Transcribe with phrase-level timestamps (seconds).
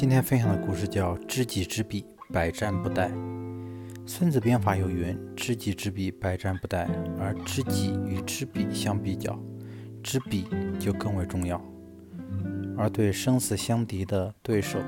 [0.00, 3.10] 今天分享的故事叫《知己知彼，百战不殆》。
[4.06, 6.86] 孙子兵法有云：“知己知彼，百战不殆。”
[7.18, 9.36] 而知己与知彼相比较，
[10.00, 10.46] 知彼
[10.78, 11.60] 就更为重要。
[12.76, 14.78] 而对生死相敌的对手，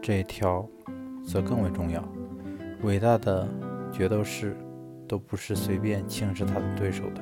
[0.00, 0.64] 这一条
[1.24, 2.08] 则更为重要。
[2.84, 3.48] 伟大的
[3.92, 4.56] 决斗士
[5.08, 7.20] 都不是随便轻视他的对手的。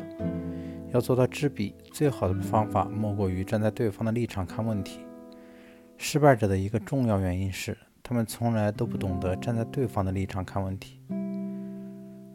[0.92, 5.00] 要做到知彼，最好的方法莫过于站在对方的立场看问题。
[5.96, 11.00] 失败者的一个重要原因是，他们从来都不懂得站在对方的立场看问题。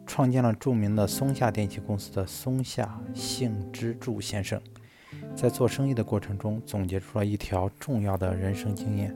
[0.06, 4.60] 创建了著名的松下电器公司的松下幸之助先生，
[5.36, 9.14] 在做生意的过程中总结出了一条重要的人生经验：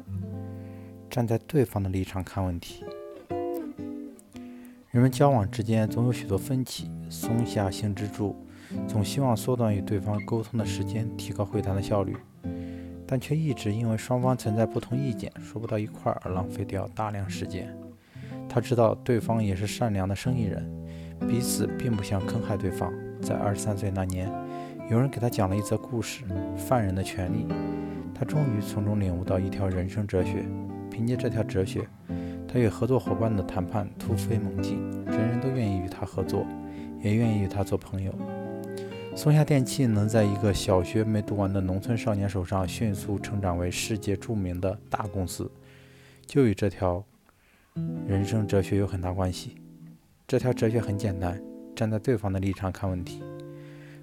[1.08, 2.84] 站在对方的立场看问题。
[4.90, 8.36] 人们交往之间总有许多分歧，松下幸之助
[8.86, 12.14] 总希望缩短与对方沟通的时间，提高会谈的效率。
[13.12, 17.68] 但却一直因为双方存在不同意见，说不到一块儿而浪费掉大量时间。
[18.48, 20.66] 他知道对方也是善良的生意人，
[21.28, 22.90] 彼此并不想坑害对方。
[23.20, 24.32] 在二十三岁那年，
[24.90, 26.24] 有人给他讲了一则故事
[26.56, 27.44] 《犯人的权利》，
[28.14, 30.46] 他终于从中领悟到一条人生哲学。
[30.90, 31.86] 凭借这条哲学，
[32.48, 36.46] 他与合作伙伴的谈判突飞猛进，人人都愿意与他合作，
[37.02, 38.10] 也愿意与他做朋友。
[39.14, 45.50] 松下电器能在一个小学没读完的农村少年手上迅速成长为世界著名的大公司，
[46.26, 47.04] 就与这条
[48.06, 49.56] 人生哲学有很大关系。
[50.26, 51.40] 这条哲学很简单：
[51.76, 53.22] 站在对方的立场看问题。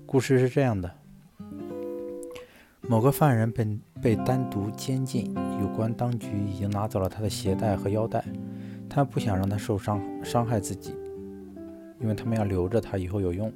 [0.06, 0.90] 故事是这样的：
[2.82, 8.24] 某个犯人被被单独监禁，有关当局已经拿走了他的鞋带和腰带，
[8.88, 10.96] 他不想让他受伤伤害自己，
[12.00, 13.52] 因为他们要留着他以后有用。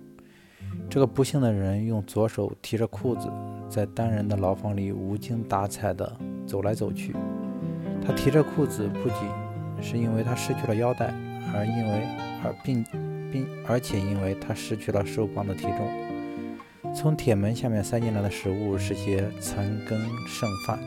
[0.90, 3.32] 这个不幸的人用左手提着裤子，
[3.68, 7.16] 在单人的牢房里无精打采地走来走去。
[8.06, 9.18] 他提着裤子不仅
[9.82, 11.14] 是因为他失去了腰带，
[11.54, 12.08] 而因为
[12.44, 12.86] 而并
[13.32, 16.94] 并而且因为他失去了受绑的体重。
[16.94, 20.78] 从铁门下面塞进来的食物是些残羹剩饭，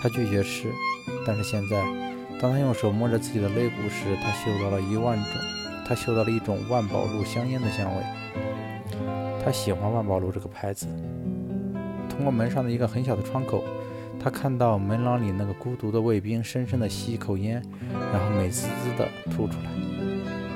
[0.00, 0.68] 他拒绝吃。
[1.26, 1.84] 但是现在，
[2.40, 5.26] 当他用手摸着自己的肋骨时，他嗅到了一万种，
[5.84, 8.02] 他嗅到了一种万宝路香烟的香味。
[9.44, 10.86] 他喜欢万宝路这个牌子。
[12.08, 13.64] 通过门上的一个很小的窗口，
[14.22, 17.62] 他看到门廊里那个孤独的卫兵深深地吸一口烟，
[18.12, 19.70] 然后美滋滋地吐出来。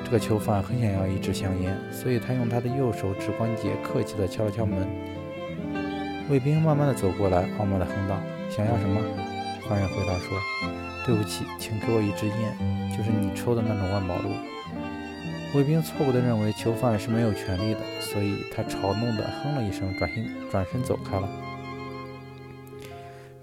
[0.05, 4.87] 这个囚犯很想要一支香烟，所以他用他的右手指关节客气地敲了敲门。
[6.29, 8.15] 卫兵慢慢地走过来，傲慢地哼道
[8.49, 9.01] ：“想要什么？”
[9.67, 10.37] 犯人回答说
[11.05, 14.29] ：“对不起，请给我一支烟，就是你抽的那种万宝路。”
[15.57, 21.27] 卫兵错误地认为囚犯是没有权利的，所以他嘲弄地哼了一声，转身转身走开了。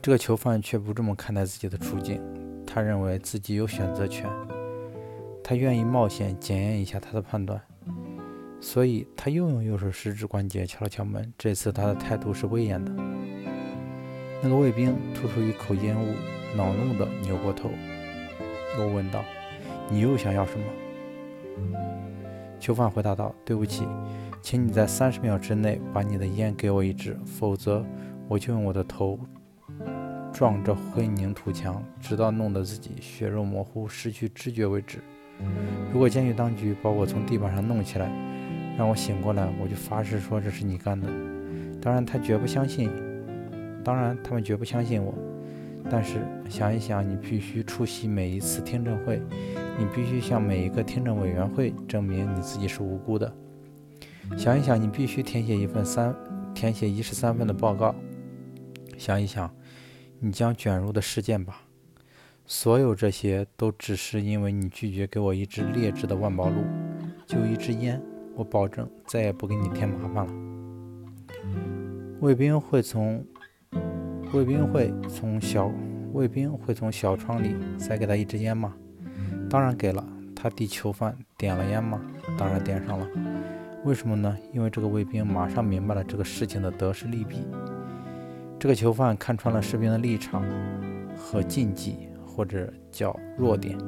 [0.00, 2.22] 这个囚犯却不这么看待自己的处境，
[2.64, 4.30] 他认为自己有选择权，
[5.42, 7.60] 他愿意冒险检验一下他的判断，
[8.60, 11.34] 所以他又用右手食指关节敲了敲门。
[11.36, 12.92] 这次他的态度是威严的。
[14.40, 16.14] 那个卫兵吐出一口烟雾，
[16.56, 17.70] 恼怒地扭过头，
[18.78, 19.24] 又问道
[19.90, 20.64] ：“你又想要什么？”
[22.58, 23.86] 囚犯回答道：“对不起，
[24.40, 27.84] 请你在三十秒之内把你的烟给我一支，否则
[28.28, 29.18] 我就用我的头
[30.32, 34.98] 撞着混凝土墙，直到弄得自己血肉模糊、失去知觉为止。
[35.92, 38.10] 如果监狱当局把我从地板上弄起来，
[38.78, 41.08] 让我醒过来，我就发誓说这是你干的。
[41.82, 42.90] 当然，他绝不相信。
[43.84, 45.14] 当然，他们绝不相信我。
[45.90, 46.16] 但是
[46.48, 49.20] 想一想，你必须出席每一次听证会。”
[49.78, 53.32] 你必须向每一个听证委员会证明你自己是无辜的。
[54.36, 56.14] 想一想，你必须填写一份三
[56.54, 57.94] 填写一十三份的报告。
[58.96, 59.52] 想一想，
[60.20, 61.62] 你将卷入的事件吧。
[62.46, 66.62] 所有这些都只是因为你拒绝给我一支劣质的万宝路，
[67.26, 68.00] 就一支烟，
[68.36, 70.32] 我保证再也不给你添麻烦了。
[72.20, 73.24] 卫兵会从
[74.32, 75.70] 卫兵会从小
[76.12, 78.74] 卫兵会从小窗里塞给他一支烟吗？
[79.48, 80.04] 当然给了
[80.34, 82.00] 他递囚犯点了烟吗？
[82.36, 83.08] 当然点上了。
[83.84, 84.36] 为什么呢？
[84.52, 87.46] 因为这个卫兵马上明白了这个事情的得失利弊。
[88.58, 90.42] 这个囚犯看穿了士兵的立场
[91.16, 93.78] 和禁忌，或者叫弱点，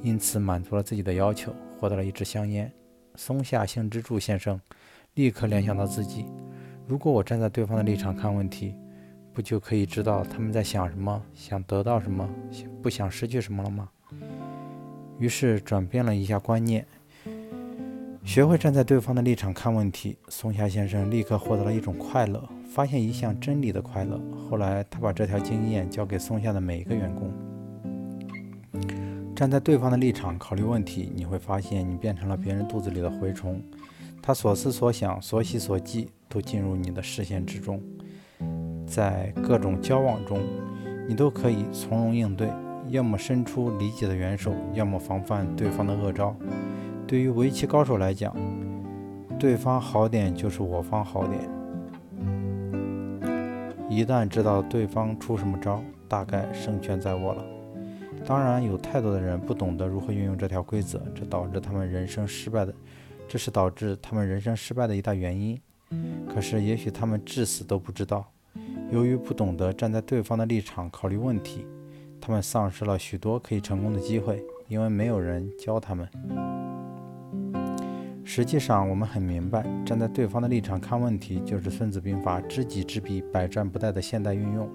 [0.00, 2.72] 因此满足了自己的要求，获得了一支香烟。
[3.14, 4.58] 松下幸之助先生
[5.14, 6.24] 立刻联想到自己：
[6.86, 8.74] 如果我站在对方的立场看问题，
[9.34, 12.26] 不就可以知道他们在想什么，想得到什么，
[12.82, 13.90] 不想失去什么了吗？
[15.18, 16.86] 于是转变了一下观念，
[18.24, 20.16] 学会站在对方的立场看问题。
[20.28, 24.20] 松下先生立刻获得了一种快乐，发现一项真理的快乐。
[24.48, 27.32] 后来，他把这条经验教给松下的每一个员工。
[29.34, 33.62] 站在对方的立场考虑问题，你会发现你变成了别人肚子里的蛔虫，
[34.22, 37.82] 他所思所想、所喜所忌都进入你的视线之中。
[38.86, 40.40] 在各种交往中，
[41.08, 42.48] 你都可以从容应对，
[42.88, 46.34] 要么伸出理解的援手，要么防范对方的恶招。
[47.06, 48.34] 对于围棋高手来讲，
[49.38, 51.40] 对方好点就是我方好点。
[53.88, 57.44] 一旦知道对方出什么招，大概胜券在握了。
[58.24, 62.74] 当然，有太多的人不懂得如何运用这条规则，这导致他们人生失败的，
[63.28, 65.60] 这是导致他们人生失败的一大原因。
[66.28, 68.26] 可是，也许他们至死都不知道，
[68.90, 71.64] 由于不懂得站在对方的立场考虑问题，
[72.26, 76.08] 他们丧失了许多可以成功的机会，因为没有人教他们。
[78.24, 84.68] 实际上，我们很明白，站在对方的立场看问题，就是《孙子兵法》“知己知彼，百战不殆”的现代运用。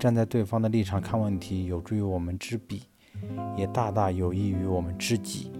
[0.00, 2.82] 站在对方的立场看问题，有助于我们知彼，
[3.56, 5.52] 也大大有益于我们知己。